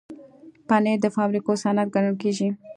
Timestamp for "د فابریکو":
1.03-1.51